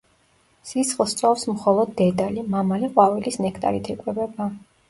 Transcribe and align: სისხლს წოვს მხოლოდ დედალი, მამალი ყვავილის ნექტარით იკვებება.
სისხლს 0.69 1.13
წოვს 1.19 1.43
მხოლოდ 1.51 1.93
დედალი, 2.01 2.47
მამალი 2.57 2.91
ყვავილის 2.97 3.41
ნექტარით 3.47 3.93
იკვებება. 3.97 4.53